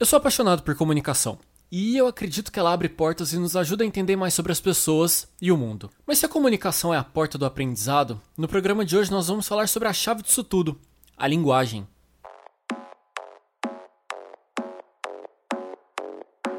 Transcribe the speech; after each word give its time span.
Eu 0.00 0.06
sou 0.06 0.16
apaixonado 0.16 0.62
por 0.62 0.74
comunicação. 0.74 1.38
E 1.70 1.94
eu 1.94 2.06
acredito 2.06 2.50
que 2.50 2.58
ela 2.58 2.72
abre 2.72 2.88
portas 2.88 3.34
e 3.34 3.38
nos 3.38 3.54
ajuda 3.54 3.84
a 3.84 3.86
entender 3.86 4.16
mais 4.16 4.32
sobre 4.32 4.50
as 4.50 4.58
pessoas 4.58 5.28
e 5.38 5.52
o 5.52 5.58
mundo. 5.58 5.90
Mas 6.06 6.16
se 6.16 6.24
a 6.24 6.28
comunicação 6.28 6.94
é 6.94 6.96
a 6.96 7.04
porta 7.04 7.36
do 7.36 7.44
aprendizado, 7.44 8.18
no 8.34 8.48
programa 8.48 8.82
de 8.82 8.96
hoje 8.96 9.10
nós 9.10 9.28
vamos 9.28 9.46
falar 9.46 9.68
sobre 9.68 9.88
a 9.88 9.92
chave 9.92 10.22
disso 10.22 10.42
tudo, 10.42 10.80
a 11.18 11.28
linguagem. 11.28 11.86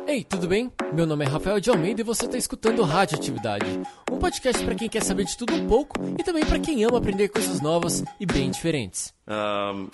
Ei, 0.06 0.24
tudo 0.24 0.48
bem? 0.48 0.72
Meu 0.94 1.08
nome 1.08 1.26
é 1.26 1.28
Rafael 1.28 1.60
de 1.60 1.72
Almeida 1.72 2.02
e 2.02 2.04
você 2.04 2.28
está 2.28 2.38
escutando 2.38 2.84
Radioatividade, 2.84 3.66
um 4.12 4.20
podcast 4.20 4.64
para 4.64 4.76
quem 4.76 4.88
quer 4.88 5.02
saber 5.02 5.26
de 5.26 5.36
tudo 5.36 5.56
um 5.56 5.68
pouco 5.68 5.96
e 6.16 6.24
também 6.24 6.46
para 6.46 6.60
quem 6.60 6.84
ama 6.84 7.00
aprender 7.00 7.30
coisas 7.30 7.60
novas 7.60 8.04
e 8.20 8.26
bem 8.28 8.52
diferentes. 8.52 9.12
Um... 9.28 9.90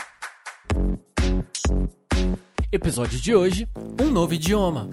Episódio 2.69 3.17
de 3.17 3.33
hoje: 3.33 3.65
Um 4.01 4.11
novo 4.11 4.33
idioma. 4.33 4.89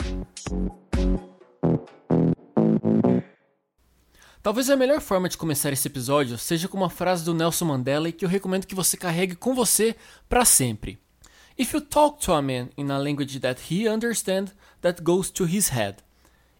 Talvez 4.41 4.70
a 4.70 4.77
melhor 4.77 5.01
forma 5.01 5.28
de 5.28 5.37
começar 5.37 5.73
esse 5.73 5.88
episódio 5.88 6.38
seja 6.38 6.68
com 6.68 6.77
uma 6.77 6.88
frase 6.88 7.24
do 7.24 7.34
Nelson 7.34 7.65
Mandela 7.65 8.12
que 8.12 8.24
eu 8.24 8.29
recomendo 8.29 8.65
que 8.65 8.77
você 8.77 8.96
carregue 8.96 9.34
com 9.34 9.56
você 9.56 9.96
para 10.29 10.45
sempre. 10.45 11.01
If 11.59 11.73
you 11.73 11.80
talk 11.80 12.24
to 12.24 12.32
a 12.32 12.41
man 12.41 12.68
in 12.77 12.91
a 12.91 12.98
language 12.98 13.41
that 13.41 13.60
he 13.68 13.88
understands, 13.88 14.54
that 14.80 15.02
goes 15.02 15.29
to 15.30 15.45
his 15.45 15.70
head. 15.70 15.96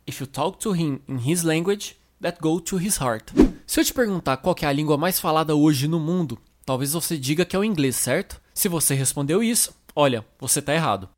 If 0.09 0.21
you 0.21 0.27
talk 0.27 0.59
to 0.59 0.73
him 0.73 0.99
in 1.09 1.19
his 1.19 1.45
language, 1.45 1.97
that 2.21 2.39
goes 2.41 2.63
to 2.65 2.77
his 2.77 2.97
heart. 2.97 3.33
Se 3.65 3.79
eu 3.79 3.85
te 3.85 3.95
perguntar 3.95 4.39
qual 4.39 4.57
é 4.61 4.67
a 4.67 4.73
língua 4.73 4.97
mais 4.97 5.21
falada 5.21 5.55
hoje 5.55 5.87
no 5.87 6.01
mundo, 6.01 6.37
talvez 6.67 6.93
você 6.93 7.17
diga 7.17 7.45
que 7.45 7.55
é 7.55 7.59
o 7.59 7.65
inglês, 7.65 7.95
certo? 7.95 8.43
Se 8.53 8.69
você 8.69 8.95
respondeu 8.95 9.43
isso, 9.45 9.73
Olha, 9.97 10.27
você 10.41 10.59
está 10.59 10.75
errado. 10.75 11.09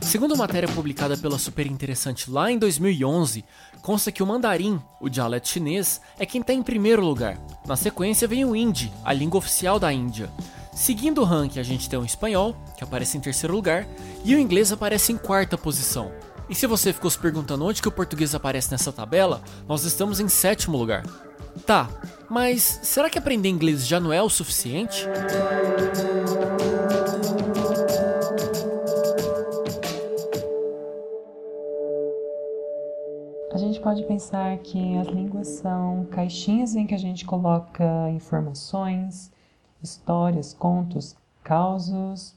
Segundo 0.00 0.36
matéria 0.36 0.68
publicada 0.68 1.16
pela 1.16 1.38
Super 1.38 1.64
Interessante 1.66 2.28
lá 2.28 2.50
em 2.50 2.58
2011, 2.58 3.44
consta 3.80 4.10
que 4.10 4.20
o 4.20 4.26
mandarim, 4.26 4.80
o 5.00 5.08
dialeto 5.08 5.46
chinês, 5.46 6.00
é 6.18 6.26
quem 6.26 6.40
está 6.40 6.52
em 6.52 6.62
primeiro 6.62 7.04
lugar. 7.04 7.38
Na 7.64 7.76
sequência 7.76 8.26
vem 8.26 8.44
o 8.44 8.56
hindi, 8.56 8.92
a 9.04 9.12
língua 9.12 9.38
oficial 9.38 9.78
da 9.78 9.92
Índia. 9.92 10.28
Seguindo 10.74 11.20
o 11.20 11.24
ranking, 11.24 11.60
a 11.60 11.62
gente 11.62 11.88
tem 11.88 11.98
o 11.98 12.04
espanhol, 12.04 12.56
que 12.76 12.82
aparece 12.82 13.16
em 13.16 13.20
terceiro 13.20 13.54
lugar, 13.54 13.86
e 14.24 14.34
o 14.34 14.40
inglês 14.40 14.72
aparece 14.72 15.12
em 15.12 15.16
quarta 15.16 15.56
posição. 15.56 16.10
E 16.48 16.54
se 16.54 16.66
você 16.66 16.92
ficou 16.92 17.10
se 17.10 17.18
perguntando 17.18 17.64
onde 17.64 17.80
que 17.80 17.88
o 17.88 17.92
português 17.92 18.34
aparece 18.34 18.72
nessa 18.72 18.92
tabela, 18.92 19.40
nós 19.68 19.84
estamos 19.84 20.18
em 20.18 20.28
sétimo 20.28 20.76
lugar. 20.76 21.04
Tá, 21.66 21.88
mas 22.28 22.80
será 22.82 23.08
que 23.10 23.18
aprender 23.18 23.48
inglês 23.48 23.86
já 23.86 24.00
não 24.00 24.12
é 24.12 24.22
o 24.22 24.28
suficiente? 24.28 25.06
A 33.52 33.58
gente 33.58 33.80
pode 33.80 34.02
pensar 34.04 34.56
que 34.58 34.96
as 34.98 35.08
línguas 35.08 35.48
são 35.48 36.06
caixinhas 36.10 36.74
em 36.74 36.86
que 36.86 36.94
a 36.94 36.98
gente 36.98 37.24
coloca 37.24 38.10
informações, 38.10 39.32
histórias, 39.82 40.54
contos, 40.54 41.16
causos 41.42 42.36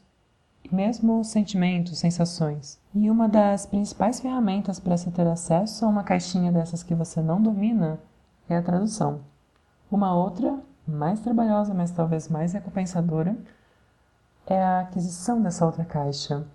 mesmo 0.71 1.23
sentimentos, 1.23 1.99
sensações. 1.99 2.79
E 2.93 3.09
uma 3.09 3.27
das 3.27 3.65
principais 3.65 4.19
ferramentas 4.19 4.79
para 4.79 4.97
se 4.97 5.11
ter 5.11 5.27
acesso 5.27 5.85
a 5.85 5.89
uma 5.89 6.03
caixinha 6.03 6.51
dessas 6.51 6.81
que 6.83 6.95
você 6.95 7.21
não 7.21 7.41
domina 7.41 7.99
é 8.53 8.57
a 8.57 8.61
tradução. 8.61 9.21
Uma 9.89 10.13
outra, 10.13 10.59
mais 10.87 11.19
trabalhosa, 11.19 11.73
mas 11.73 11.91
talvez 11.91 12.27
mais 12.27 12.53
recompensadora, 12.53 13.35
é 14.47 14.61
a 14.61 14.81
aquisição 14.81 15.41
dessa 15.41 15.65
outra 15.65 15.85
caixa. 15.85 16.45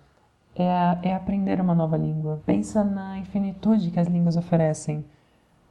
É, 0.55 0.69
a, 0.69 0.99
é 1.03 1.13
aprender 1.13 1.61
uma 1.61 1.75
nova 1.75 1.97
língua. 1.97 2.41
Pensa 2.45 2.83
na 2.83 3.17
infinitude 3.19 3.91
que 3.91 3.99
as 3.99 4.07
línguas 4.07 4.35
oferecem. 4.35 5.05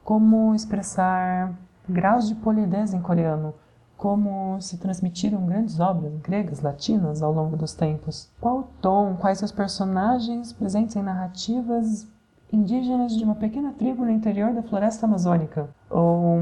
Como 0.03 0.55
expressar 0.55 1.53
graus 1.87 2.27
de 2.27 2.35
polidez 2.35 2.93
em 2.93 3.01
coreano, 3.01 3.53
como 3.97 4.61
se 4.61 4.77
transmitiram 4.77 5.45
grandes 5.45 5.79
obras 5.79 6.13
gregas, 6.21 6.61
latinas 6.61 7.21
ao 7.21 7.33
longo 7.33 7.57
dos 7.57 7.73
tempos. 7.73 8.29
Qual 8.39 8.59
o 8.59 8.63
tom, 8.81 9.15
quais 9.19 9.41
os 9.41 9.51
personagens 9.51 10.53
presentes 10.53 10.95
em 10.95 11.03
narrativas 11.03 12.07
indígenas 12.51 13.15
de 13.15 13.23
uma 13.23 13.35
pequena 13.35 13.73
tribo 13.73 14.05
no 14.05 14.11
interior 14.11 14.53
da 14.53 14.63
floresta 14.63 15.05
amazônica. 15.05 15.69
Ou 15.89 16.39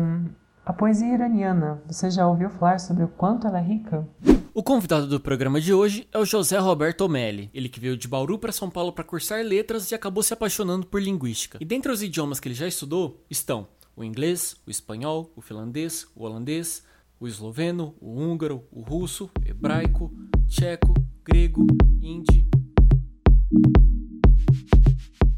a 0.66 0.74
poesia 0.74 1.14
iraniana. 1.14 1.82
Você 1.88 2.10
já 2.10 2.28
ouviu 2.28 2.50
falar 2.50 2.80
sobre 2.80 3.04
o 3.04 3.08
quanto 3.08 3.46
ela 3.48 3.60
é 3.60 3.64
rica? 3.64 4.08
O 4.54 4.64
convidado 4.64 5.06
do 5.06 5.20
programa 5.20 5.62
de 5.62 5.74
hoje 5.74 6.08
é 6.12 6.18
o 6.18 6.26
José 6.26 6.58
Roberto 6.58 7.02
Omelli. 7.02 7.52
Ele 7.54 7.70
que 7.70 7.80
veio 7.80 7.96
de 7.96 8.08
Bauru 8.08 8.40
para 8.40 8.52
São 8.52 8.70
Paulo 8.70 8.92
para 8.92 9.04
cursar 9.04 9.44
letras 9.44 9.92
e 9.92 9.96
acabou 9.96 10.24
se 10.24 10.34
apaixonando 10.34 10.88
por 10.88 11.02
linguística. 11.02 11.60
E 11.62 11.66
dentre 11.66 11.92
os 11.92 12.02
idiomas 12.02 12.40
que 12.40 12.48
ele 12.48 12.56
já 12.56 12.68
estudou 12.68 13.24
estão 13.30 13.68
o 13.96 14.04
inglês, 14.04 14.56
o 14.66 14.72
espanhol, 14.72 15.32
o 15.36 15.42
finlandês, 15.42 16.08
o 16.16 16.24
holandês, 16.24 16.84
o 17.20 17.28
esloveno, 17.28 17.96
o 18.02 18.20
húngaro, 18.20 18.64
o 18.72 18.82
russo, 18.82 19.30
hebraico, 19.46 20.12
tcheco, 20.48 20.94
grego, 21.24 21.66
hindi. 22.02 22.46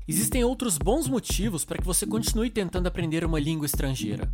Existem 0.10 0.42
outros 0.42 0.78
bons 0.78 1.06
motivos 1.10 1.66
para 1.66 1.78
que 1.78 1.86
você 1.86 2.06
continue 2.06 2.50
tentando 2.50 2.88
aprender 2.88 3.26
uma 3.26 3.40
língua 3.40 3.66
estrangeira. 3.66 4.32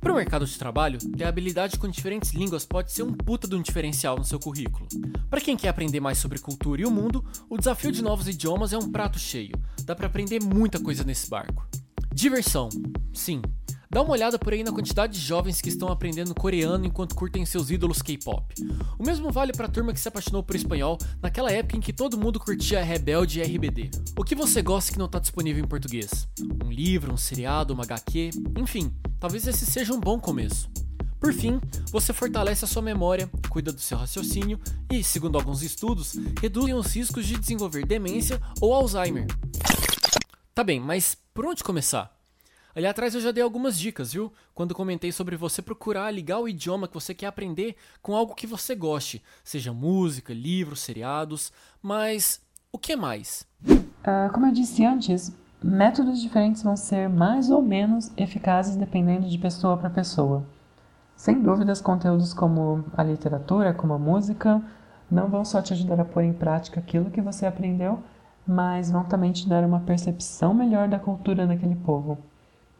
Para 0.00 0.12
o 0.12 0.16
mercado 0.16 0.44
de 0.44 0.58
trabalho, 0.58 0.98
ter 1.16 1.22
habilidade 1.22 1.78
com 1.78 1.88
diferentes 1.88 2.32
línguas 2.32 2.66
pode 2.66 2.90
ser 2.90 3.04
um 3.04 3.12
puta 3.12 3.46
de 3.46 3.54
um 3.54 3.62
diferencial 3.62 4.18
no 4.18 4.24
seu 4.24 4.40
currículo. 4.40 4.88
Para 5.30 5.40
quem 5.40 5.56
quer 5.56 5.68
aprender 5.68 6.00
mais 6.00 6.18
sobre 6.18 6.40
cultura 6.40 6.82
e 6.82 6.84
o 6.84 6.90
mundo, 6.90 7.24
o 7.48 7.56
desafio 7.56 7.92
de 7.92 8.02
novos 8.02 8.26
idiomas 8.26 8.72
é 8.72 8.76
um 8.76 8.90
prato 8.90 9.16
cheio. 9.16 9.52
Dá 9.84 9.94
para 9.94 10.08
aprender 10.08 10.42
muita 10.42 10.80
coisa 10.80 11.04
nesse 11.04 11.30
barco. 11.30 11.64
Diversão. 12.12 12.68
Sim, 13.12 13.40
Dá 13.94 14.02
uma 14.02 14.10
olhada 14.10 14.36
por 14.40 14.52
aí 14.52 14.64
na 14.64 14.72
quantidade 14.72 15.12
de 15.12 15.20
jovens 15.20 15.60
que 15.60 15.68
estão 15.68 15.86
aprendendo 15.86 16.34
coreano 16.34 16.84
enquanto 16.84 17.14
curtem 17.14 17.46
seus 17.46 17.70
ídolos 17.70 18.02
K-pop. 18.02 18.52
O 18.98 19.04
mesmo 19.04 19.30
vale 19.30 19.52
para 19.52 19.66
a 19.66 19.68
turma 19.68 19.92
que 19.92 20.00
se 20.00 20.08
apaixonou 20.08 20.42
por 20.42 20.56
espanhol 20.56 20.98
naquela 21.22 21.52
época 21.52 21.76
em 21.76 21.80
que 21.80 21.92
todo 21.92 22.18
mundo 22.18 22.40
curtia 22.40 22.82
Rebelde 22.82 23.38
e 23.38 23.42
RBD. 23.44 23.92
O 24.18 24.24
que 24.24 24.34
você 24.34 24.62
gosta 24.62 24.90
que 24.90 24.98
não 24.98 25.06
está 25.06 25.20
disponível 25.20 25.62
em 25.62 25.68
português? 25.68 26.26
Um 26.64 26.72
livro, 26.72 27.14
um 27.14 27.16
seriado, 27.16 27.72
uma 27.72 27.84
HQ, 27.84 28.30
enfim, 28.58 28.92
talvez 29.20 29.46
esse 29.46 29.64
seja 29.64 29.94
um 29.94 30.00
bom 30.00 30.18
começo. 30.18 30.68
Por 31.20 31.32
fim, 31.32 31.60
você 31.92 32.12
fortalece 32.12 32.64
a 32.64 32.68
sua 32.68 32.82
memória, 32.82 33.30
cuida 33.48 33.72
do 33.72 33.80
seu 33.80 33.96
raciocínio 33.96 34.58
e, 34.90 35.04
segundo 35.04 35.38
alguns 35.38 35.62
estudos, 35.62 36.16
reduzem 36.42 36.74
os 36.74 36.92
riscos 36.92 37.24
de 37.24 37.38
desenvolver 37.38 37.86
demência 37.86 38.42
ou 38.60 38.74
Alzheimer. 38.74 39.28
Tá 40.52 40.64
bem, 40.64 40.80
mas 40.80 41.16
por 41.32 41.46
onde 41.46 41.62
começar? 41.62 42.13
Ali 42.76 42.86
atrás 42.88 43.14
eu 43.14 43.20
já 43.20 43.30
dei 43.30 43.42
algumas 43.42 43.78
dicas, 43.78 44.12
viu? 44.12 44.32
Quando 44.52 44.74
comentei 44.74 45.12
sobre 45.12 45.36
você 45.36 45.62
procurar 45.62 46.10
ligar 46.10 46.40
o 46.40 46.48
idioma 46.48 46.88
que 46.88 46.94
você 46.94 47.14
quer 47.14 47.28
aprender 47.28 47.76
com 48.02 48.16
algo 48.16 48.34
que 48.34 48.48
você 48.48 48.74
goste, 48.74 49.22
seja 49.44 49.72
música, 49.72 50.34
livros, 50.34 50.80
seriados, 50.80 51.52
mas 51.80 52.42
o 52.72 52.78
que 52.78 52.96
mais? 52.96 53.46
Uh, 53.64 54.32
como 54.32 54.46
eu 54.46 54.52
disse 54.52 54.84
antes, 54.84 55.32
métodos 55.62 56.20
diferentes 56.20 56.64
vão 56.64 56.76
ser 56.76 57.08
mais 57.08 57.48
ou 57.48 57.62
menos 57.62 58.10
eficazes 58.16 58.74
dependendo 58.74 59.28
de 59.28 59.38
pessoa 59.38 59.76
para 59.76 59.88
pessoa. 59.88 60.44
Sem 61.14 61.40
dúvidas, 61.40 61.80
conteúdos 61.80 62.34
como 62.34 62.84
a 62.96 63.04
literatura, 63.04 63.72
como 63.72 63.92
a 63.92 63.98
música, 64.00 64.60
não 65.08 65.28
vão 65.28 65.44
só 65.44 65.62
te 65.62 65.72
ajudar 65.72 66.00
a 66.00 66.04
pôr 66.04 66.24
em 66.24 66.32
prática 66.32 66.80
aquilo 66.80 67.08
que 67.08 67.20
você 67.20 67.46
aprendeu, 67.46 68.02
mas 68.44 68.90
vão 68.90 69.04
também 69.04 69.30
te 69.30 69.48
dar 69.48 69.62
uma 69.62 69.78
percepção 69.78 70.52
melhor 70.52 70.88
da 70.88 70.98
cultura 70.98 71.46
daquele 71.46 71.76
povo 71.76 72.18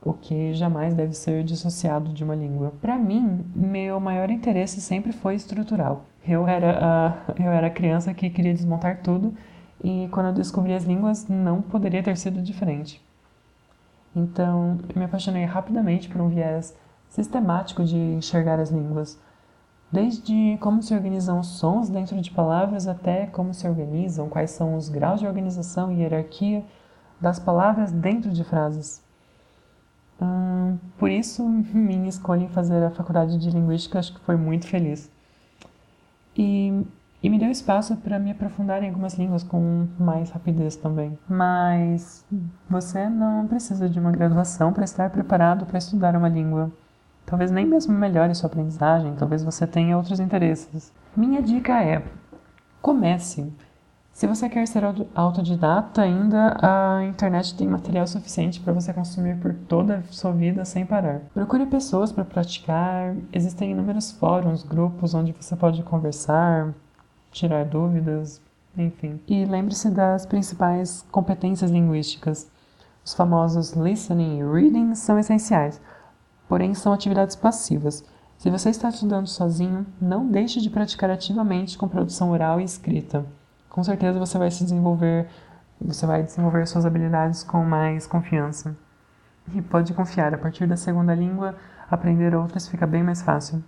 o 0.04 0.12
que 0.12 0.52
jamais 0.52 0.92
deve 0.94 1.14
ser 1.14 1.42
dissociado 1.42 2.12
de 2.12 2.22
uma 2.22 2.34
língua. 2.34 2.74
Para 2.80 2.98
mim, 2.98 3.44
meu 3.56 3.98
maior 3.98 4.30
interesse 4.30 4.80
sempre 4.80 5.12
foi 5.12 5.34
estrutural. 5.34 6.04
Eu 6.26 6.46
era 6.46 6.78
a, 6.78 7.42
eu 7.42 7.50
era 7.50 7.70
criança 7.70 8.12
que 8.12 8.28
queria 8.28 8.52
desmontar 8.52 9.00
tudo 9.02 9.34
e 9.82 10.08
quando 10.12 10.26
eu 10.26 10.32
descobri 10.34 10.74
as 10.74 10.84
línguas 10.84 11.26
não 11.26 11.62
poderia 11.62 12.02
ter 12.02 12.16
sido 12.18 12.42
diferente. 12.42 13.02
Então, 14.14 14.78
eu 14.94 14.98
me 14.98 15.06
apaixonei 15.06 15.44
rapidamente 15.44 16.08
por 16.08 16.20
um 16.20 16.28
viés 16.28 16.76
sistemático 17.08 17.82
de 17.84 17.96
enxergar 17.96 18.60
as 18.60 18.70
línguas, 18.70 19.18
desde 19.90 20.56
como 20.60 20.82
se 20.82 20.94
organizam 20.94 21.40
os 21.40 21.46
sons 21.58 21.88
dentro 21.88 22.20
de 22.20 22.30
palavras 22.30 22.86
até 22.86 23.26
como 23.26 23.54
se 23.54 23.66
organizam, 23.66 24.28
quais 24.28 24.50
são 24.50 24.76
os 24.76 24.88
graus 24.88 25.20
de 25.20 25.26
organização 25.26 25.90
e 25.90 26.00
hierarquia 26.00 26.64
das 27.20 27.38
palavras 27.38 27.90
dentro 27.90 28.30
de 28.30 28.44
frases. 28.44 29.03
Por 30.98 31.10
isso, 31.10 31.46
minha 31.74 32.08
escolha 32.08 32.44
em 32.44 32.48
fazer 32.48 32.82
a 32.82 32.90
faculdade 32.90 33.38
de 33.38 33.50
Linguística 33.50 33.98
acho 33.98 34.14
que 34.14 34.20
foi 34.20 34.36
muito 34.36 34.66
feliz. 34.66 35.10
E, 36.36 36.84
e 37.22 37.30
me 37.30 37.38
deu 37.38 37.50
espaço 37.50 37.96
para 37.96 38.18
me 38.18 38.30
aprofundar 38.30 38.82
em 38.82 38.88
algumas 38.88 39.14
línguas 39.14 39.42
com 39.42 39.86
mais 39.98 40.30
rapidez 40.30 40.76
também. 40.76 41.18
Mas 41.28 42.24
você 42.68 43.08
não 43.08 43.46
precisa 43.46 43.88
de 43.88 43.98
uma 43.98 44.10
graduação 44.10 44.72
para 44.72 44.84
estar 44.84 45.10
preparado 45.10 45.66
para 45.66 45.78
estudar 45.78 46.16
uma 46.16 46.28
língua. 46.28 46.72
Talvez 47.26 47.50
nem 47.50 47.64
mesmo 47.64 47.94
melhore 47.94 48.34
sua 48.34 48.48
aprendizagem, 48.48 49.14
talvez 49.14 49.42
você 49.42 49.66
tenha 49.66 49.96
outros 49.96 50.20
interesses. 50.20 50.92
Minha 51.16 51.40
dica 51.40 51.82
é: 51.82 52.02
comece. 52.82 53.50
Se 54.14 54.28
você 54.28 54.48
quer 54.48 54.68
ser 54.68 54.84
autodidata, 55.12 56.02
ainda 56.02 56.56
a 56.62 57.04
internet 57.04 57.52
tem 57.56 57.66
material 57.66 58.06
suficiente 58.06 58.60
para 58.60 58.72
você 58.72 58.92
consumir 58.92 59.36
por 59.40 59.52
toda 59.52 59.96
a 59.96 60.02
sua 60.12 60.30
vida 60.30 60.64
sem 60.64 60.86
parar. 60.86 61.22
Procure 61.34 61.66
pessoas 61.66 62.12
para 62.12 62.24
praticar, 62.24 63.16
existem 63.32 63.72
inúmeros 63.72 64.12
fóruns, 64.12 64.62
grupos 64.62 65.14
onde 65.14 65.32
você 65.32 65.56
pode 65.56 65.82
conversar, 65.82 66.72
tirar 67.32 67.64
dúvidas, 67.64 68.40
enfim. 68.78 69.20
E 69.26 69.44
lembre-se 69.44 69.90
das 69.90 70.24
principais 70.24 71.04
competências 71.10 71.72
linguísticas. 71.72 72.48
Os 73.04 73.14
famosos 73.14 73.72
listening 73.72 74.38
e 74.38 74.44
reading 74.44 74.94
são 74.94 75.18
essenciais, 75.18 75.80
porém 76.48 76.72
são 76.72 76.92
atividades 76.92 77.34
passivas. 77.34 78.04
Se 78.38 78.48
você 78.48 78.70
está 78.70 78.90
estudando 78.90 79.26
sozinho, 79.26 79.84
não 80.00 80.24
deixe 80.24 80.60
de 80.60 80.70
praticar 80.70 81.10
ativamente 81.10 81.76
com 81.76 81.88
produção 81.88 82.30
oral 82.30 82.60
e 82.60 82.64
escrita 82.64 83.26
com 83.74 83.82
certeza 83.82 84.20
você 84.20 84.38
vai 84.38 84.52
se 84.52 84.62
desenvolver, 84.62 85.26
você 85.80 86.06
vai 86.06 86.22
desenvolver 86.22 86.64
suas 86.64 86.86
habilidades 86.86 87.42
com 87.42 87.64
mais 87.64 88.06
confiança. 88.06 88.76
E 89.52 89.60
pode 89.60 89.92
confiar, 89.92 90.32
a 90.32 90.38
partir 90.38 90.64
da 90.68 90.76
segunda 90.76 91.12
língua, 91.12 91.56
aprender 91.90 92.36
outras 92.36 92.68
fica 92.68 92.86
bem 92.86 93.02
mais 93.02 93.20
fácil. 93.20 93.64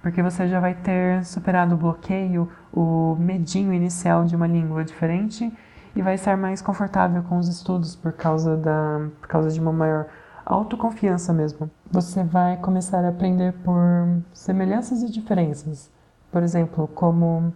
Porque 0.00 0.22
você 0.22 0.48
já 0.48 0.58
vai 0.58 0.72
ter 0.72 1.22
superado 1.22 1.74
o 1.74 1.76
bloqueio, 1.76 2.50
o 2.72 3.14
medinho 3.20 3.74
inicial 3.74 4.24
de 4.24 4.34
uma 4.34 4.46
língua 4.46 4.86
diferente 4.86 5.52
e 5.94 6.00
vai 6.00 6.14
estar 6.14 6.38
mais 6.38 6.62
confortável 6.62 7.22
com 7.24 7.36
os 7.36 7.46
estudos 7.46 7.94
por 7.94 8.14
causa, 8.14 8.56
da, 8.56 9.06
por 9.20 9.28
causa 9.28 9.50
de 9.50 9.60
uma 9.60 9.70
maior 9.70 10.06
autoconfiança 10.46 11.30
mesmo. 11.30 11.70
Você 11.90 12.24
vai 12.24 12.56
começar 12.56 13.04
a 13.04 13.10
aprender 13.10 13.52
por 13.52 14.22
semelhanças 14.32 15.02
e 15.02 15.10
diferenças. 15.10 15.90
Por 16.32 16.42
exemplo, 16.42 16.88
como 16.88 17.52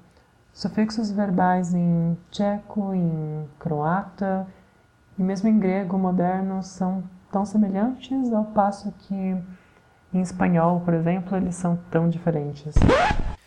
Sufixos 0.55 1.11
verbais 1.11 1.75
em 1.75 2.17
tcheco, 2.31 2.95
em 2.95 3.45
croata 3.59 4.47
e 5.19 5.23
mesmo 5.23 5.49
em 5.49 5.59
grego 5.59 5.99
moderno 5.99 6.62
são 6.62 7.03
tão 7.33 7.45
semelhantes, 7.45 8.33
ao 8.33 8.45
passo 8.45 8.95
que 9.01 9.15
em 10.15 10.21
espanhol, 10.21 10.81
por 10.81 10.95
exemplo, 10.95 11.37
eles 11.37 11.56
são 11.56 11.77
tão 11.91 12.09
diferentes. 12.09 12.73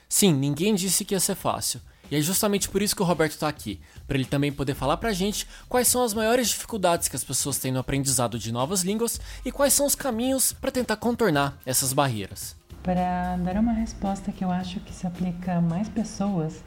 Sim, 0.10 0.34
ninguém 0.34 0.76
disse 0.76 1.06
que 1.06 1.16
ia 1.16 1.20
ser 1.22 1.36
fácil. 1.36 1.80
E 2.12 2.16
é 2.18 2.22
justamente 2.22 2.70
por 2.70 2.82
isso 2.82 2.96
que 2.96 3.02
o 3.02 3.06
Roberto 3.06 3.34
está 3.34 3.48
aqui, 3.48 3.80
para 4.06 4.18
ele 4.18 4.26
também 4.26 4.52
poder 4.52 4.76
falar 4.76 4.98
pra 4.98 5.14
gente 5.14 5.48
quais 5.70 5.88
são 5.88 6.04
as 6.04 6.14
maiores 6.14 6.50
dificuldades 6.50 7.08
que 7.08 7.16
as 7.16 7.24
pessoas 7.24 7.58
têm 7.58 7.72
no 7.72 7.80
aprendizado 7.80 8.38
de 8.38 8.52
novas 8.52 8.82
línguas 8.82 9.20
e 9.46 9.52
quais 9.52 9.74
são 9.74 9.86
os 9.86 9.96
caminhos 9.96 10.52
para 10.52 10.72
tentar 10.72 10.98
contornar 10.98 11.58
essas 11.66 11.94
barreiras. 11.94 12.56
Para 12.84 13.38
dar 13.38 13.58
uma 13.58 13.74
resposta 13.74 14.32
que 14.32 14.44
eu 14.44 14.52
acho 14.52 14.82
que 14.82 14.94
se 14.94 15.08
aplica 15.08 15.56
a 15.56 15.62
mais 15.62 15.90
pessoas, 15.90 16.64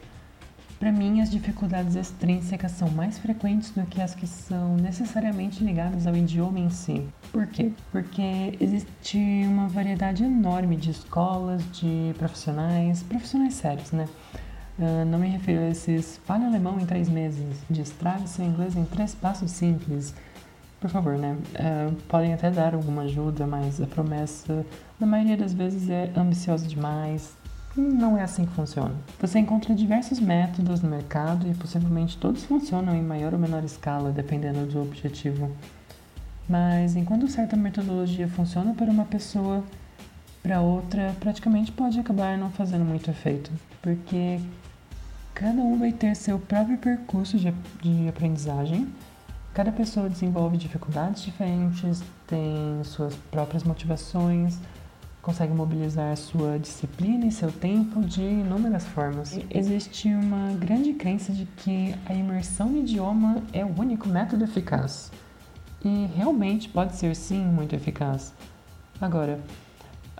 para 0.81 0.91
mim, 0.91 1.21
as 1.21 1.29
dificuldades 1.29 1.95
extrínsecas 1.95 2.71
são 2.71 2.89
mais 2.89 3.19
frequentes 3.19 3.69
do 3.69 3.85
que 3.85 4.01
as 4.01 4.15
que 4.15 4.25
são 4.25 4.75
necessariamente 4.77 5.63
ligadas 5.63 6.07
ao 6.07 6.15
idioma 6.15 6.57
em 6.57 6.71
si. 6.71 7.07
Por 7.31 7.45
quê? 7.45 7.71
Porque 7.91 8.57
existe 8.59 9.19
uma 9.47 9.67
variedade 9.67 10.23
enorme 10.23 10.75
de 10.75 10.89
escolas, 10.89 11.61
de 11.71 12.15
profissionais, 12.17 13.03
profissionais 13.03 13.53
sérios, 13.53 13.91
né? 13.91 14.09
Uh, 14.79 15.05
não 15.05 15.19
me 15.19 15.27
refiro 15.27 15.61
a 15.61 15.69
esses 15.69 16.19
fale 16.25 16.45
alemão 16.45 16.79
em 16.79 16.85
três 16.87 17.07
meses, 17.07 17.59
destrave 17.69 18.27
seu 18.27 18.43
inglês 18.43 18.75
em 18.75 18.83
três 18.83 19.13
passos 19.13 19.51
simples. 19.51 20.15
Por 20.79 20.89
favor, 20.89 21.15
né? 21.15 21.37
Uh, 21.59 21.93
podem 22.07 22.33
até 22.33 22.49
dar 22.49 22.73
alguma 22.73 23.03
ajuda, 23.03 23.45
mas 23.45 23.79
a 23.79 23.85
promessa, 23.85 24.65
na 24.99 25.05
maioria 25.05 25.37
das 25.37 25.53
vezes, 25.53 25.91
é 25.91 26.11
ambiciosa 26.17 26.67
demais, 26.67 27.39
não 27.75 28.17
é 28.17 28.23
assim 28.23 28.45
que 28.45 28.53
funciona. 28.53 28.95
Você 29.19 29.39
encontra 29.39 29.73
diversos 29.73 30.19
métodos 30.19 30.81
no 30.81 30.89
mercado 30.89 31.47
e 31.47 31.53
possivelmente 31.53 32.17
todos 32.17 32.43
funcionam 32.43 32.95
em 32.95 33.01
maior 33.01 33.33
ou 33.33 33.39
menor 33.39 33.63
escala, 33.63 34.11
dependendo 34.11 34.65
do 34.65 34.81
objetivo. 34.81 35.51
Mas 36.49 36.95
enquanto 36.95 37.27
certa 37.27 37.55
metodologia 37.55 38.27
funciona 38.27 38.73
para 38.73 38.91
uma 38.91 39.05
pessoa, 39.05 39.63
para 40.43 40.59
outra 40.59 41.15
praticamente 41.19 41.71
pode 41.71 41.99
acabar 41.99 42.37
não 42.37 42.49
fazendo 42.49 42.83
muito 42.83 43.09
efeito, 43.09 43.51
porque 43.81 44.39
cada 45.33 45.61
um 45.61 45.77
vai 45.77 45.93
ter 45.93 46.15
seu 46.15 46.37
próprio 46.37 46.77
percurso 46.77 47.37
de, 47.37 47.53
de 47.81 48.09
aprendizagem. 48.09 48.87
Cada 49.53 49.71
pessoa 49.71 50.09
desenvolve 50.09 50.57
dificuldades 50.57 51.23
diferentes, 51.23 52.03
tem 52.27 52.81
suas 52.83 53.15
próprias 53.29 53.63
motivações, 53.63 54.57
consegue 55.21 55.53
mobilizar 55.53 56.15
sua 56.17 56.57
disciplina 56.57 57.25
e 57.25 57.31
seu 57.31 57.51
tempo 57.51 58.01
de 58.01 58.21
inúmeras 58.21 58.85
formas. 58.85 59.39
Existe 59.49 60.07
uma 60.09 60.53
grande 60.53 60.93
crença 60.93 61.31
de 61.31 61.45
que 61.57 61.95
a 62.05 62.13
imersão 62.13 62.69
no 62.69 62.79
idioma 62.79 63.43
é 63.53 63.63
o 63.63 63.79
único 63.79 64.09
método 64.09 64.43
eficaz. 64.43 65.11
E 65.83 66.07
realmente 66.15 66.69
pode 66.69 66.95
ser 66.95 67.15
sim 67.15 67.43
muito 67.43 67.75
eficaz. 67.75 68.33
Agora, 68.99 69.39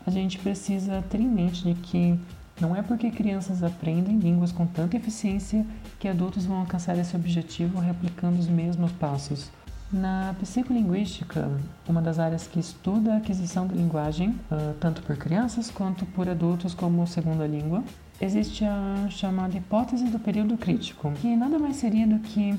a 0.05 0.09
gente 0.09 0.37
precisa 0.39 1.03
ter 1.09 1.19
em 1.19 1.29
mente 1.29 1.63
de 1.63 1.73
que 1.75 2.19
não 2.59 2.75
é 2.75 2.81
porque 2.81 3.09
crianças 3.09 3.63
aprendem 3.63 4.19
línguas 4.19 4.51
com 4.51 4.67
tanta 4.67 4.97
eficiência 4.97 5.65
que 5.99 6.07
adultos 6.07 6.45
vão 6.45 6.57
alcançar 6.57 6.97
esse 6.97 7.15
objetivo 7.15 7.79
replicando 7.79 8.39
os 8.39 8.47
mesmos 8.47 8.91
passos. 8.93 9.49
Na 9.91 10.33
psicolinguística, 10.39 11.51
uma 11.85 12.01
das 12.01 12.17
áreas 12.17 12.47
que 12.47 12.59
estuda 12.61 13.13
a 13.13 13.17
aquisição 13.17 13.67
da 13.67 13.75
linguagem, 13.75 14.29
uh, 14.49 14.73
tanto 14.79 15.01
por 15.01 15.17
crianças 15.17 15.69
quanto 15.69 16.05
por 16.05 16.29
adultos 16.29 16.73
como 16.73 17.05
segunda 17.05 17.45
língua, 17.45 17.83
existe 18.21 18.63
a 18.63 19.07
chamada 19.09 19.57
hipótese 19.57 20.05
do 20.05 20.17
período 20.17 20.55
crítico, 20.55 21.11
que 21.19 21.35
nada 21.35 21.59
mais 21.59 21.75
seria 21.75 22.07
do 22.07 22.19
que 22.19 22.57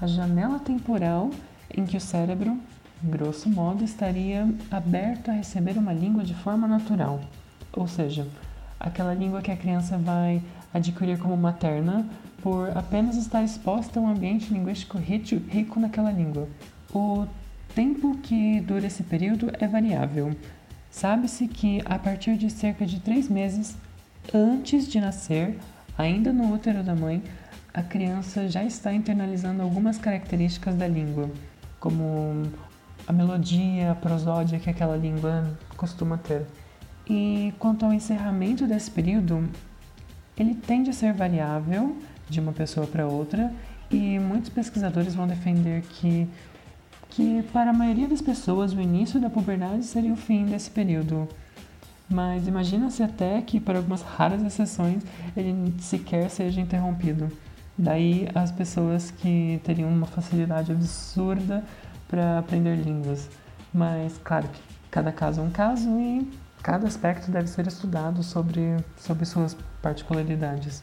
a 0.00 0.06
janela 0.06 0.58
temporal 0.58 1.30
em 1.76 1.84
que 1.84 1.98
o 1.98 2.00
cérebro, 2.00 2.58
grosso 3.02 3.50
modo, 3.50 3.84
estaria 3.84 4.48
aberto 4.70 5.30
a 5.30 5.34
receber 5.34 5.76
uma 5.76 5.92
língua 5.92 6.24
de 6.24 6.34
forma 6.34 6.66
natural, 6.66 7.20
ou 7.74 7.86
seja, 7.86 8.26
aquela 8.78 9.12
língua 9.12 9.42
que 9.42 9.50
a 9.50 9.56
criança 9.56 9.98
vai 9.98 10.42
adquirir 10.72 11.18
como 11.18 11.36
materna 11.36 12.06
por 12.42 12.76
apenas 12.76 13.16
estar 13.16 13.42
exposta 13.42 13.98
a 13.98 14.02
um 14.02 14.08
ambiente 14.08 14.52
linguístico 14.52 14.98
rico 14.98 15.78
naquela 15.78 16.10
língua. 16.10 16.48
O 16.92 17.26
tempo 17.74 18.16
que 18.18 18.60
dura 18.60 18.86
esse 18.86 19.02
período 19.02 19.50
é 19.58 19.66
variável. 19.66 20.34
Sabe-se 20.90 21.46
que 21.46 21.80
a 21.84 21.98
partir 21.98 22.36
de 22.36 22.50
cerca 22.50 22.84
de 22.84 23.00
três 23.00 23.28
meses 23.28 23.76
antes 24.34 24.88
de 24.88 25.00
nascer, 25.00 25.58
ainda 25.96 26.32
no 26.32 26.52
útero 26.52 26.82
da 26.82 26.94
mãe, 26.94 27.22
a 27.72 27.82
criança 27.82 28.48
já 28.48 28.64
está 28.64 28.92
internalizando 28.92 29.62
algumas 29.62 29.98
características 29.98 30.74
da 30.74 30.88
língua, 30.88 31.30
como 31.78 32.42
a 33.06 33.12
melodia, 33.12 33.92
a 33.92 33.94
prosódia 33.94 34.58
que 34.58 34.68
aquela 34.68 34.96
língua 34.96 35.56
costuma 35.76 36.18
ter. 36.18 36.46
E 37.08 37.54
quanto 37.58 37.84
ao 37.84 37.92
encerramento 37.92 38.66
desse 38.66 38.90
período, 38.90 39.48
ele 40.40 40.54
tende 40.54 40.90
a 40.90 40.92
ser 40.92 41.12
variável 41.12 41.96
de 42.28 42.40
uma 42.40 42.52
pessoa 42.52 42.86
para 42.86 43.06
outra 43.06 43.52
e 43.90 44.18
muitos 44.18 44.48
pesquisadores 44.48 45.14
vão 45.14 45.26
defender 45.26 45.82
que 45.82 46.26
que 47.10 47.42
para 47.52 47.70
a 47.70 47.72
maioria 47.72 48.06
das 48.06 48.22
pessoas 48.22 48.72
o 48.72 48.80
início 48.80 49.20
da 49.20 49.28
puberdade 49.28 49.84
seria 49.84 50.12
o 50.12 50.16
fim 50.16 50.46
desse 50.46 50.70
período. 50.70 51.28
Mas 52.08 52.46
imagina-se 52.46 53.02
até 53.02 53.42
que, 53.42 53.60
por 53.60 53.76
algumas 53.76 54.02
raras 54.02 54.42
exceções, 54.42 55.02
ele 55.36 55.74
sequer 55.80 56.30
seja 56.30 56.60
interrompido. 56.60 57.28
Daí 57.76 58.28
as 58.34 58.52
pessoas 58.52 59.10
que 59.10 59.60
teriam 59.64 59.88
uma 59.88 60.06
facilidade 60.06 60.70
absurda 60.70 61.64
para 62.08 62.38
aprender 62.38 62.76
línguas. 62.76 63.28
Mas, 63.72 64.18
claro 64.22 64.48
que 64.48 64.60
cada 64.90 65.12
caso 65.12 65.40
é 65.40 65.44
um 65.44 65.50
caso 65.50 65.88
e 65.98 66.30
cada 66.62 66.86
aspecto 66.86 67.30
deve 67.30 67.48
ser 67.48 67.66
estudado 67.66 68.22
sobre, 68.22 68.76
sobre 68.96 69.24
suas 69.24 69.56
particularidades. 69.82 70.82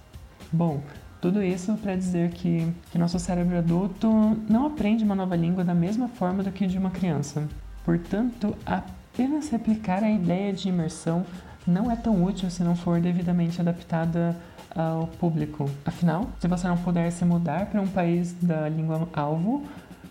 Bom, 0.51 0.81
tudo 1.19 1.41
isso 1.41 1.73
para 1.75 1.95
dizer 1.95 2.29
que, 2.31 2.71
que 2.91 2.97
nosso 2.97 3.19
cérebro 3.19 3.57
adulto 3.57 4.07
não 4.47 4.67
aprende 4.67 5.03
uma 5.03 5.15
nova 5.15 5.35
língua 5.35 5.63
da 5.63 5.73
mesma 5.73 6.07
forma 6.07 6.43
do 6.43 6.51
que 6.51 6.67
de 6.67 6.77
uma 6.77 6.91
criança. 6.91 7.47
Portanto, 7.83 8.55
apenas 8.65 9.49
replicar 9.49 10.03
a 10.03 10.11
ideia 10.11 10.53
de 10.53 10.69
imersão 10.69 11.25
não 11.65 11.91
é 11.91 11.95
tão 11.95 12.23
útil 12.23 12.49
se 12.49 12.63
não 12.63 12.75
for 12.75 13.01
devidamente 13.01 13.59
adaptada 13.59 14.35
ao 14.75 15.07
público. 15.07 15.69
Afinal, 15.85 16.27
se 16.39 16.47
você 16.47 16.67
não 16.67 16.77
puder 16.77 17.11
se 17.11 17.25
mudar 17.25 17.65
para 17.65 17.81
um 17.81 17.87
país 17.87 18.33
da 18.33 18.69
língua 18.69 19.07
alvo 19.11 19.63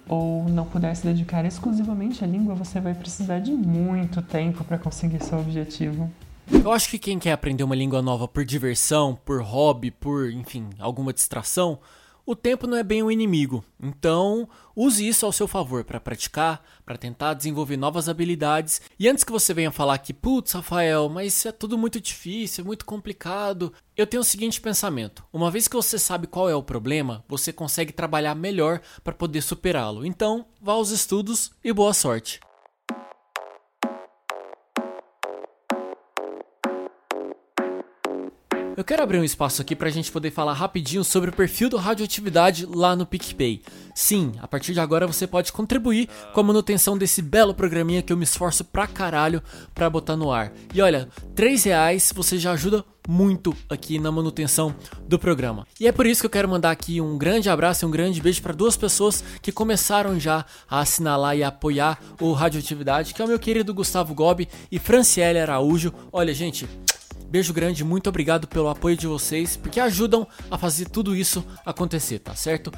ou 0.08 0.48
não 0.48 0.64
puder 0.64 0.94
se 0.94 1.06
dedicar 1.06 1.44
exclusivamente 1.44 2.24
à 2.24 2.26
língua, 2.26 2.54
você 2.54 2.80
vai 2.80 2.94
precisar 2.94 3.38
de 3.38 3.52
muito 3.52 4.20
tempo 4.22 4.64
para 4.64 4.78
conseguir 4.78 5.22
seu 5.22 5.38
objetivo. 5.38 6.10
Eu 6.52 6.72
acho 6.72 6.88
que 6.88 6.98
quem 6.98 7.18
quer 7.18 7.32
aprender 7.32 7.64
uma 7.64 7.74
língua 7.74 8.00
nova 8.00 8.28
por 8.28 8.44
diversão, 8.44 9.18
por 9.24 9.42
hobby, 9.42 9.90
por, 9.90 10.30
enfim, 10.30 10.70
alguma 10.78 11.12
distração, 11.12 11.78
o 12.24 12.34
tempo 12.34 12.66
não 12.66 12.76
é 12.76 12.82
bem 12.82 13.04
um 13.04 13.10
inimigo. 13.10 13.64
Então, 13.80 14.48
use 14.74 15.06
isso 15.06 15.24
ao 15.24 15.30
seu 15.30 15.46
favor 15.46 15.84
para 15.84 16.00
praticar, 16.00 16.60
para 16.84 16.98
tentar 16.98 17.34
desenvolver 17.34 17.76
novas 17.76 18.08
habilidades. 18.08 18.80
E 18.98 19.08
antes 19.08 19.22
que 19.22 19.30
você 19.30 19.54
venha 19.54 19.70
falar 19.70 19.98
que, 19.98 20.12
putz, 20.12 20.52
Rafael, 20.52 21.08
mas 21.08 21.36
isso 21.36 21.46
é 21.46 21.52
tudo 21.52 21.78
muito 21.78 22.00
difícil, 22.00 22.62
é 22.62 22.66
muito 22.66 22.84
complicado, 22.84 23.72
eu 23.96 24.06
tenho 24.06 24.22
o 24.22 24.24
seguinte 24.24 24.60
pensamento: 24.60 25.24
uma 25.32 25.52
vez 25.52 25.68
que 25.68 25.76
você 25.76 26.00
sabe 26.00 26.26
qual 26.26 26.50
é 26.50 26.54
o 26.54 26.64
problema, 26.64 27.24
você 27.28 27.52
consegue 27.52 27.92
trabalhar 27.92 28.34
melhor 28.34 28.80
para 29.04 29.14
poder 29.14 29.40
superá-lo. 29.40 30.04
Então, 30.04 30.46
vá 30.60 30.72
aos 30.72 30.90
estudos 30.90 31.52
e 31.62 31.72
boa 31.72 31.94
sorte. 31.94 32.40
Eu 38.76 38.84
quero 38.84 39.02
abrir 39.02 39.18
um 39.18 39.24
espaço 39.24 39.62
aqui 39.62 39.74
para 39.74 39.88
a 39.88 39.90
gente 39.90 40.12
poder 40.12 40.30
falar 40.30 40.52
rapidinho 40.52 41.02
sobre 41.02 41.30
o 41.30 41.32
perfil 41.32 41.70
do 41.70 41.78
Radioatividade 41.78 42.66
lá 42.66 42.94
no 42.94 43.06
PicPay. 43.06 43.62
Sim, 43.94 44.32
a 44.38 44.46
partir 44.46 44.74
de 44.74 44.80
agora 44.80 45.06
você 45.06 45.26
pode 45.26 45.50
contribuir 45.50 46.10
com 46.34 46.40
a 46.40 46.42
manutenção 46.42 46.98
desse 46.98 47.22
belo 47.22 47.54
programinha 47.54 48.02
que 48.02 48.12
eu 48.12 48.18
me 48.18 48.24
esforço 48.24 48.62
pra 48.62 48.86
caralho 48.86 49.42
pra 49.74 49.88
botar 49.88 50.14
no 50.14 50.30
ar. 50.30 50.52
E 50.74 50.82
olha, 50.82 51.08
3 51.34 51.64
reais 51.64 52.12
você 52.14 52.38
já 52.38 52.52
ajuda 52.52 52.84
muito 53.08 53.56
aqui 53.70 53.98
na 53.98 54.12
manutenção 54.12 54.74
do 55.08 55.18
programa. 55.18 55.66
E 55.80 55.88
é 55.88 55.92
por 55.92 56.04
isso 56.04 56.20
que 56.20 56.26
eu 56.26 56.30
quero 56.30 56.46
mandar 56.48 56.70
aqui 56.70 57.00
um 57.00 57.16
grande 57.16 57.48
abraço 57.48 57.82
e 57.82 57.88
um 57.88 57.90
grande 57.90 58.20
beijo 58.20 58.42
para 58.42 58.52
duas 58.52 58.76
pessoas 58.76 59.24
que 59.40 59.50
começaram 59.50 60.20
já 60.20 60.44
a 60.68 60.80
assinalar 60.80 61.34
e 61.34 61.42
a 61.42 61.48
apoiar 61.48 61.98
o 62.20 62.30
Radioatividade, 62.34 63.14
que 63.14 63.22
é 63.22 63.24
o 63.24 63.28
meu 63.28 63.38
querido 63.38 63.72
Gustavo 63.72 64.14
Gobi 64.14 64.46
e 64.70 64.78
Franciele 64.78 65.38
Araújo. 65.38 65.94
Olha, 66.12 66.34
gente, 66.34 66.68
Beijo 67.28 67.52
grande, 67.52 67.84
muito 67.84 68.08
obrigado 68.08 68.46
pelo 68.46 68.68
apoio 68.68 68.96
de 68.96 69.06
vocês, 69.06 69.56
porque 69.56 69.80
ajudam 69.80 70.26
a 70.50 70.56
fazer 70.56 70.88
tudo 70.88 71.14
isso 71.14 71.44
acontecer, 71.64 72.20
tá 72.20 72.34
certo? 72.34 72.70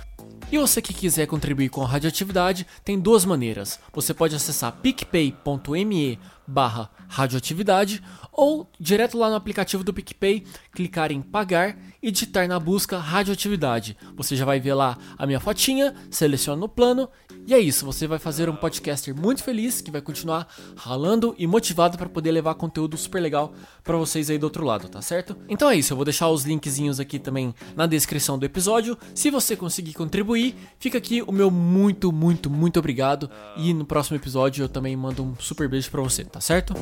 E 0.51 0.57
você 0.57 0.81
que 0.81 0.95
quiser 0.95 1.27
contribuir 1.27 1.69
com 1.69 1.83
a 1.83 1.87
radioatividade, 1.87 2.67
tem 2.83 2.99
duas 2.99 3.27
maneiras. 3.27 3.79
Você 3.93 4.15
pode 4.15 4.35
acessar 4.35 4.73
picpay.me 4.81 6.19
barra 6.49 6.91
radioatividade 7.09 8.03
ou 8.33 8.71
direto 8.79 9.19
lá 9.19 9.29
no 9.29 9.35
aplicativo 9.35 9.83
do 9.83 9.93
PicPay, 9.93 10.45
clicar 10.73 11.11
em 11.11 11.21
pagar 11.21 11.77
e 12.01 12.11
digitar 12.11 12.47
na 12.47 12.61
busca 12.61 12.97
radioatividade. 12.97 13.97
Você 14.17 14.37
já 14.37 14.45
vai 14.45 14.61
ver 14.61 14.75
lá 14.75 14.97
a 15.17 15.27
minha 15.27 15.41
fotinha, 15.41 15.95
seleciona 16.11 16.65
o 16.65 16.69
plano 16.69 17.09
e 17.47 17.55
é 17.55 17.59
isso, 17.59 17.85
você 17.85 18.07
vai 18.07 18.19
fazer 18.19 18.49
um 18.49 18.55
podcaster 18.55 19.17
muito 19.17 19.43
feliz 19.43 19.81
que 19.81 19.91
vai 19.91 20.01
continuar 20.01 20.47
ralando 20.77 21.35
e 21.39 21.47
motivado 21.47 21.97
para 21.97 22.09
poder 22.09 22.31
levar 22.31 22.55
conteúdo 22.55 22.97
super 22.97 23.21
legal 23.21 23.55
para 23.83 23.97
vocês 23.97 24.29
aí 24.29 24.39
do 24.39 24.45
outro 24.45 24.65
lado, 24.65 24.87
tá 24.87 25.01
certo? 25.01 25.35
Então 25.49 25.71
é 25.71 25.75
isso, 25.75 25.93
eu 25.93 25.97
vou 25.97 26.05
deixar 26.05 26.29
os 26.29 26.45
linkzinhos 26.45 27.01
aqui 27.01 27.19
também 27.19 27.55
na 27.75 27.87
descrição 27.87 28.39
do 28.39 28.45
episódio. 28.45 28.99
Se 29.15 29.31
você 29.31 29.57
conseguir 29.57 29.95
contribuir, 29.95 30.55
fica 30.79 30.99
aqui 30.99 31.23
o 31.23 31.33
meu 31.33 31.51
muito, 31.51 32.13
muito, 32.13 32.51
muito 32.51 32.79
obrigado 32.79 33.31
e 33.57 33.73
no 33.73 33.87
próximo 33.87 34.17
episódio 34.17 34.65
eu 34.65 34.69
também 34.69 34.95
mando 34.95 35.25
um 35.25 35.35
super 35.41 35.69
beijo 35.69 35.91
para 35.91 36.03
você, 36.03 36.25
tá 36.25 36.38
certo? 36.41 36.75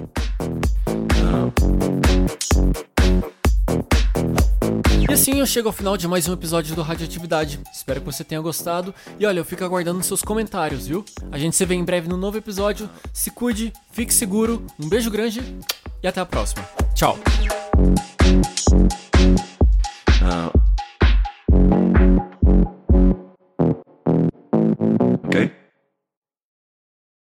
E 5.09 5.13
assim 5.13 5.39
eu 5.39 5.47
chego 5.47 5.69
ao 5.69 5.73
final 5.73 5.97
de 5.97 6.09
mais 6.09 6.29
um 6.29 6.33
episódio 6.33 6.75
do 6.75 6.83
Radioatividade. 6.83 7.61
Espero 7.73 8.01
que 8.01 8.07
você 8.07 8.25
tenha 8.25 8.41
gostado. 8.41 8.95
E 9.19 9.27
olha, 9.27 9.39
eu 9.39 9.45
fico 9.45 9.65
aguardando 9.65 10.03
seus 10.03 10.23
comentários, 10.23 10.87
viu? 10.87 11.05
A 11.31 11.39
gente 11.39 11.55
se 11.55 11.65
vê 11.65 11.75
em 11.75 11.85
breve 11.85 12.09
no 12.09 12.17
novo 12.17 12.37
episódio. 12.39 12.89
Se 13.13 13.31
cuide, 13.31 13.73
fique 13.93 14.13
seguro. 14.13 14.67
Um 14.79 14.89
beijo 14.89 15.11
grande 15.11 15.43
e 16.03 16.09
até 16.09 16.21
a 16.21 16.27
próxima. 16.27 16.65
Tchau. 16.95 17.19
Uh, 20.23 20.56